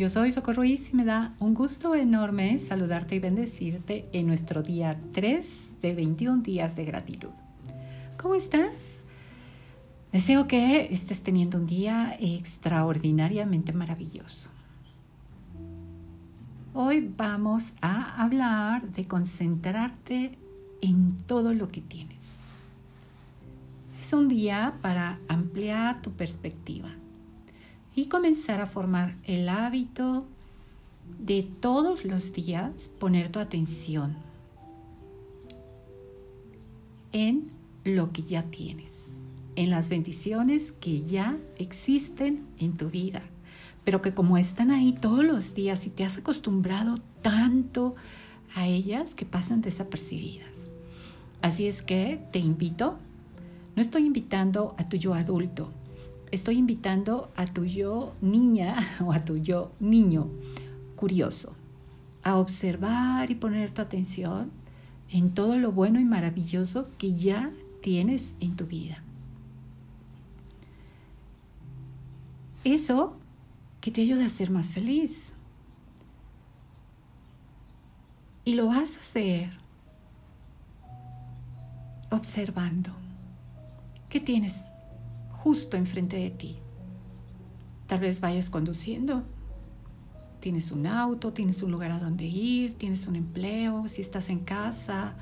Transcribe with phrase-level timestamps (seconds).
[0.00, 4.98] Yo soy Socorro y me da un gusto enorme saludarte y bendecirte en nuestro día
[5.12, 7.28] 3 de 21 días de gratitud.
[8.16, 9.02] ¿Cómo estás?
[10.10, 14.48] Deseo que estés teniendo un día extraordinariamente maravilloso.
[16.72, 20.38] Hoy vamos a hablar de concentrarte
[20.80, 22.20] en todo lo que tienes.
[24.00, 26.88] Es un día para ampliar tu perspectiva
[28.00, 30.26] y comenzar a formar el hábito
[31.18, 34.16] de todos los días poner tu atención
[37.12, 37.50] en
[37.84, 39.18] lo que ya tienes,
[39.54, 43.20] en las bendiciones que ya existen en tu vida,
[43.84, 47.96] pero que como están ahí todos los días y te has acostumbrado tanto
[48.54, 50.70] a ellas que pasan desapercibidas.
[51.42, 52.96] Así es que te invito,
[53.76, 55.70] no estoy invitando a tu yo adulto,
[56.30, 60.28] estoy invitando a tu yo niña o a tu yo niño
[60.96, 61.54] curioso
[62.22, 64.50] a observar y poner tu atención
[65.08, 67.50] en todo lo bueno y maravilloso que ya
[67.82, 69.02] tienes en tu vida.
[72.62, 73.16] Eso
[73.80, 75.32] que te ayuda a ser más feliz.
[78.44, 79.50] Y lo vas a hacer
[82.10, 82.92] observando
[84.08, 84.64] qué tienes
[85.42, 86.58] justo enfrente de ti.
[87.86, 89.24] Tal vez vayas conduciendo,
[90.38, 94.40] tienes un auto, tienes un lugar a donde ir, tienes un empleo, si estás en
[94.40, 95.14] casa,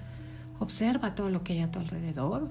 [0.59, 2.51] observa todo lo que hay a tu alrededor.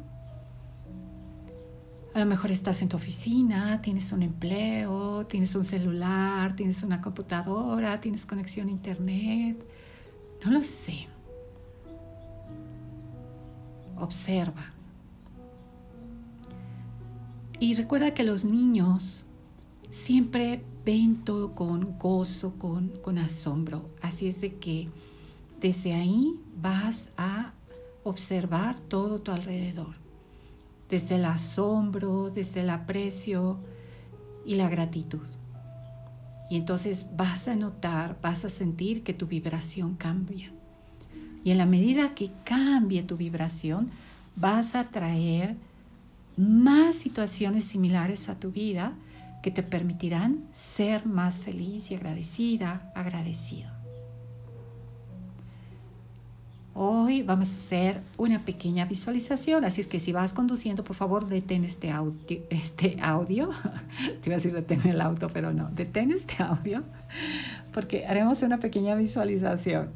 [2.13, 7.01] A lo mejor estás en tu oficina, tienes un empleo, tienes un celular, tienes una
[7.01, 9.61] computadora, tienes conexión a internet.
[10.43, 11.07] No lo sé.
[13.97, 14.76] Observa.
[17.59, 19.25] Y recuerda que los niños
[19.89, 23.89] siempre ven todo con gozo, con, con asombro.
[24.01, 24.89] Así es de que
[25.59, 27.53] desde ahí vas a
[28.03, 29.95] observar todo tu alrededor.
[30.87, 33.57] Desde el asombro, desde el aprecio
[34.45, 35.25] y la gratitud.
[36.49, 40.51] Y entonces vas a notar, vas a sentir que tu vibración cambia.
[41.43, 43.89] Y en la medida que cambie tu vibración,
[44.35, 45.57] vas a traer
[46.37, 48.93] más situaciones similares a tu vida
[49.41, 53.71] que te permitirán ser más feliz y agradecida, agradecido.
[56.79, 61.27] Hoy vamos a hacer una pequeña visualización, así es que si vas conduciendo, por favor,
[61.27, 62.43] detén este audio.
[62.51, 63.49] Este audio.
[64.21, 66.83] Te iba a decir detén el auto, pero no, detén este audio,
[67.73, 69.89] porque haremos una pequeña visualización.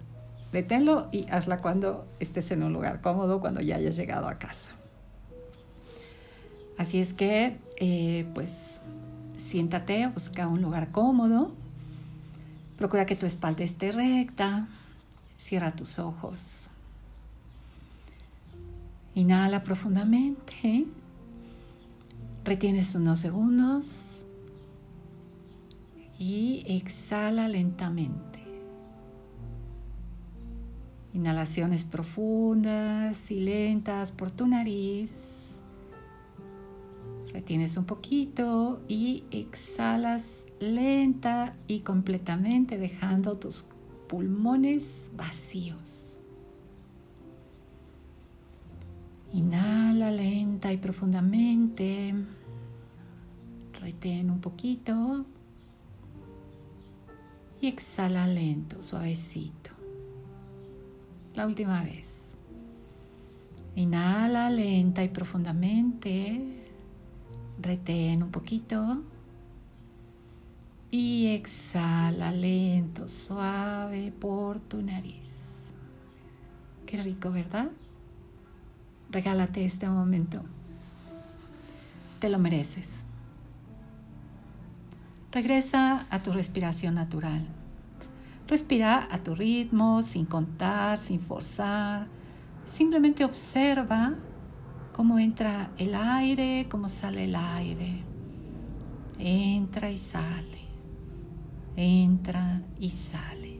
[0.52, 4.72] Deténlo y hazla cuando estés en un lugar cómodo, cuando ya hayas llegado a casa.
[6.82, 8.82] Así es que, eh, pues,
[9.36, 11.52] siéntate, busca un lugar cómodo,
[12.76, 14.68] procura que tu espalda esté recta,
[15.38, 16.72] cierra tus ojos.
[19.14, 20.88] Inhala profundamente,
[22.44, 23.86] retienes unos segundos
[26.18, 28.40] y exhala lentamente.
[31.14, 35.41] Inhalaciones profundas y lentas por tu nariz.
[37.34, 43.66] Retienes un poquito y exhalas lenta y completamente dejando tus
[44.08, 46.18] pulmones vacíos.
[49.32, 52.14] Inhala lenta y profundamente.
[53.80, 55.26] Retén un poquito.
[57.62, 59.72] Y exhala lento, suavecito.
[61.34, 62.28] La última vez.
[63.76, 66.61] Inhala lenta y profundamente
[67.62, 69.02] retén un poquito
[70.92, 75.46] y exhala lento, suave por tu nariz.
[76.86, 77.70] Qué rico, ¿verdad?
[79.10, 80.42] Regálate este momento.
[82.20, 83.06] Te lo mereces.
[85.32, 87.48] Regresa a tu respiración natural.
[88.48, 92.08] Respira a tu ritmo, sin contar, sin forzar.
[92.66, 94.14] Simplemente observa
[94.94, 98.04] cómo entra el aire, cómo sale el aire.
[99.18, 100.62] Entra y sale.
[101.76, 103.60] Entra y sale.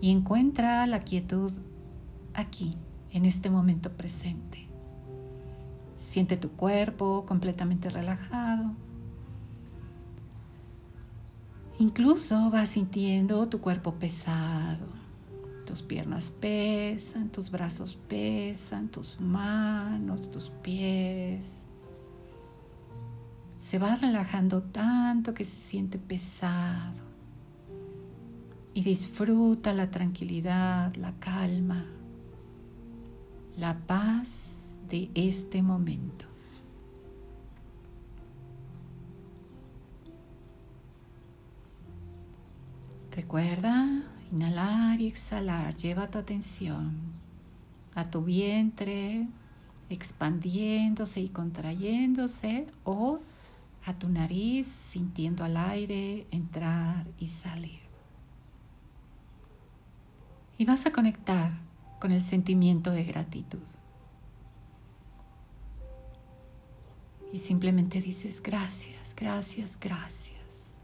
[0.00, 1.52] Y encuentra la quietud
[2.34, 2.74] aquí,
[3.10, 4.66] en este momento presente.
[5.96, 8.72] Siente tu cuerpo completamente relajado.
[11.78, 15.01] Incluso vas sintiendo tu cuerpo pesado
[15.72, 21.62] tus piernas pesan, tus brazos pesan, tus manos, tus pies.
[23.58, 27.00] Se va relajando tanto que se siente pesado.
[28.74, 31.86] y disfruta la tranquilidad, la calma,
[33.56, 36.26] la paz de este momento.
[43.10, 45.76] Recuerda inhalar y exhalar.
[45.76, 46.96] Lleva tu atención
[47.94, 49.28] a tu vientre
[49.90, 53.20] expandiéndose y contrayéndose o
[53.84, 57.80] a tu nariz sintiendo al aire entrar y salir.
[60.56, 61.52] Y vas a conectar
[62.00, 63.58] con el sentimiento de gratitud.
[67.32, 70.32] Y simplemente dices gracias, gracias, gracias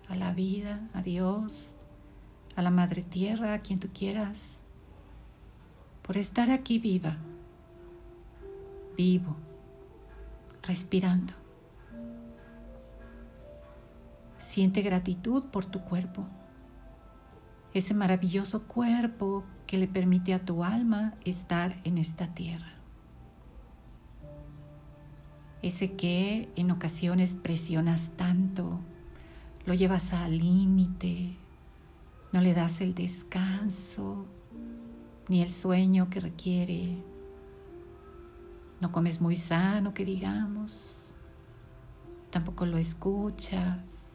[0.09, 1.71] a la vida, a Dios,
[2.59, 4.63] a la Madre Tierra, a quien tú quieras,
[6.03, 7.17] por estar aquí viva,
[8.97, 9.37] vivo,
[10.65, 11.35] respirando.
[14.39, 16.27] Siente gratitud por tu cuerpo,
[17.75, 22.73] ese maravilloso cuerpo que le permite a tu alma estar en esta tierra.
[25.63, 28.81] Ese que en ocasiones presionas tanto,
[29.65, 31.37] lo llevas al límite,
[32.33, 34.27] no le das el descanso
[35.29, 37.03] ni el sueño que requiere.
[38.81, 41.11] No comes muy sano, que digamos.
[42.31, 44.13] Tampoco lo escuchas.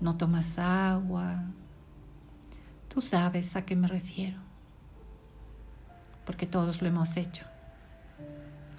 [0.00, 1.44] No tomas agua.
[2.88, 4.38] Tú sabes a qué me refiero.
[6.26, 7.44] Porque todos lo hemos hecho.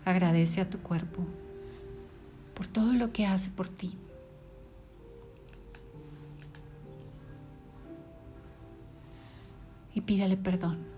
[0.06, 1.26] Agradece a tu cuerpo
[2.54, 3.98] por todo lo que hace por ti.
[10.06, 10.96] Pídale perdón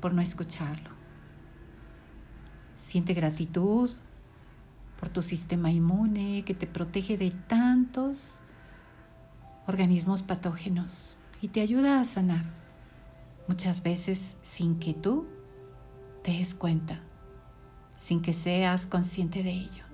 [0.00, 0.90] por no escucharlo.
[2.76, 3.90] Siente gratitud
[4.98, 8.38] por tu sistema inmune que te protege de tantos
[9.66, 12.44] organismos patógenos y te ayuda a sanar,
[13.46, 15.26] muchas veces sin que tú
[16.22, 17.00] te des cuenta,
[17.98, 19.84] sin que seas consciente de ello.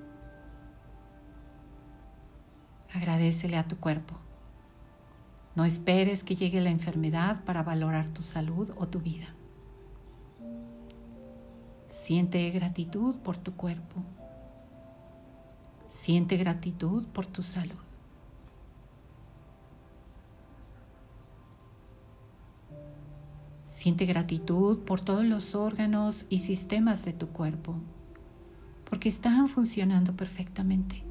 [2.93, 4.26] Agradecele a tu cuerpo
[5.57, 9.35] no esperes que llegue la enfermedad para valorar tu salud o tu vida.
[11.91, 14.03] Siente gratitud por tu cuerpo.
[15.87, 17.75] Siente gratitud por tu salud.
[23.67, 27.75] Siente gratitud por todos los órganos y sistemas de tu cuerpo,
[28.89, 31.03] porque están funcionando perfectamente.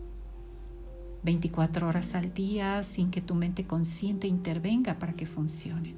[1.25, 5.97] 24 horas al día sin que tu mente consciente intervenga para que funcionen.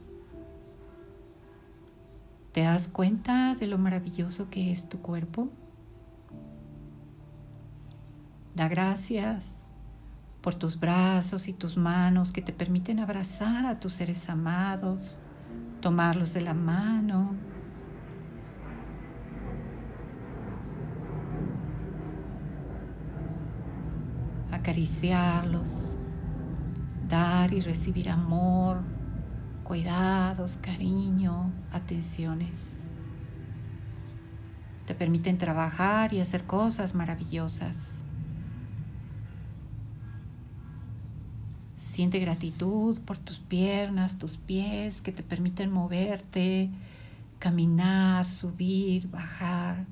[2.53, 5.50] ¿Te das cuenta de lo maravilloso que es tu cuerpo?
[8.56, 9.57] Da gracias
[10.41, 15.18] por tus brazos y tus manos que te permiten abrazar a tus seres amados,
[15.81, 17.35] tomarlos de la mano,
[24.67, 25.65] acariciarlos,
[27.07, 28.81] dar y recibir amor,
[29.63, 32.49] cuidados, cariño, atenciones.
[34.85, 38.01] Te permiten trabajar y hacer cosas maravillosas.
[41.77, 46.69] Siente gratitud por tus piernas, tus pies que te permiten moverte,
[47.39, 49.86] caminar, subir, bajar.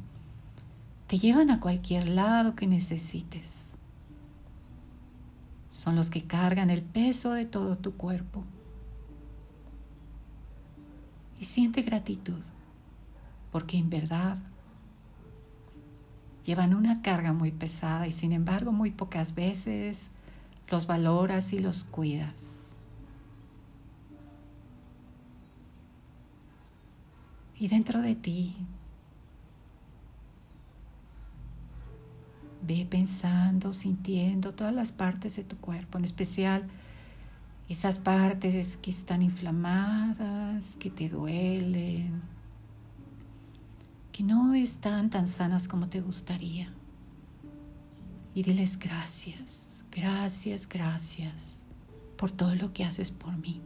[1.08, 3.65] Te llevan a cualquier lado que necesites
[5.86, 8.44] son los que cargan el peso de todo tu cuerpo.
[11.40, 12.42] Y siente gratitud,
[13.52, 14.40] porque en verdad
[16.44, 20.08] llevan una carga muy pesada y sin embargo muy pocas veces
[20.70, 22.34] los valoras y los cuidas.
[27.60, 28.56] Y dentro de ti
[32.66, 36.68] Ve pensando, sintiendo todas las partes de tu cuerpo, en especial
[37.70, 42.22] esas partes que están inflamadas, que te duelen,
[44.12, 46.74] que no están tan sanas como te gustaría.
[48.34, 51.64] Y diles gracias, gracias, gracias
[52.18, 53.62] por todo lo que haces por mí.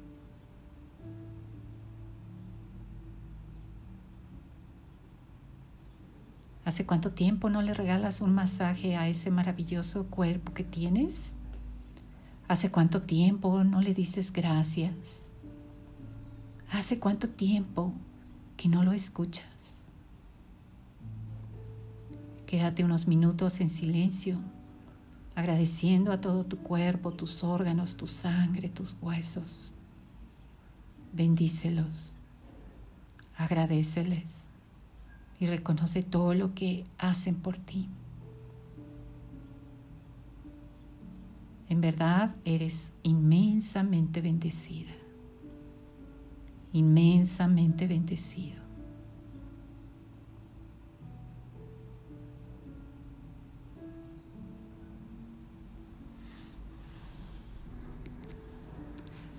[6.70, 11.34] ¿Hace cuánto tiempo no le regalas un masaje a ese maravilloso cuerpo que tienes?
[12.48, 15.30] ¿Hace cuánto tiempo no le dices gracias?
[16.70, 17.92] ¿Hace cuánto tiempo
[18.56, 19.48] que no lo escuchas?
[22.46, 24.38] Quédate unos minutos en silencio,
[25.34, 29.72] agradeciendo a todo tu cuerpo, tus órganos, tu sangre, tus huesos.
[31.14, 32.14] Bendícelos,
[33.36, 34.49] agradeceles
[35.40, 37.90] y reconoce todo lo que hacen por ti.
[41.70, 44.92] En verdad eres inmensamente bendecida,
[46.74, 48.60] inmensamente bendecido.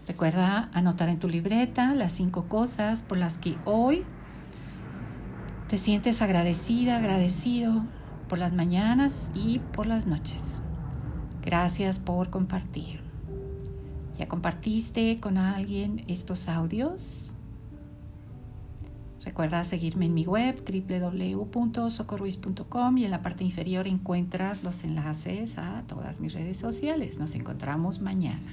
[0.06, 4.04] Recuerda anotar en tu libreta las cinco cosas por las que hoy
[5.70, 7.84] te sientes agradecida, agradecido
[8.28, 10.60] por las mañanas y por las noches.
[11.42, 12.98] Gracias por compartir.
[14.18, 17.30] ¿Ya compartiste con alguien estos audios?
[19.22, 25.84] Recuerda seguirme en mi web www.socorruiz.com y en la parte inferior encuentras los enlaces a
[25.86, 27.20] todas mis redes sociales.
[27.20, 28.50] Nos encontramos mañana.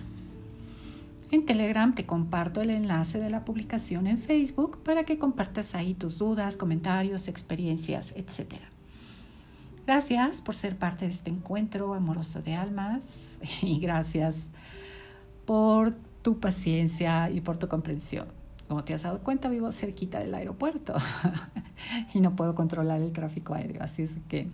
[1.30, 5.94] En Telegram te comparto el enlace de la publicación en Facebook para que compartas ahí
[5.94, 8.62] tus dudas, comentarios, experiencias, etc.
[9.86, 13.04] Gracias por ser parte de este encuentro amoroso de almas
[13.62, 14.36] y gracias
[15.46, 18.28] por tu paciencia y por tu comprensión.
[18.70, 20.96] Como te has dado cuenta, vivo cerquita del aeropuerto
[22.14, 24.48] y no puedo controlar el tráfico aéreo, así es que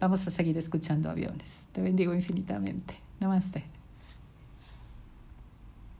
[0.00, 1.64] vamos a seguir escuchando aviones.
[1.72, 2.94] Te bendigo infinitamente.
[3.18, 3.75] Namaste.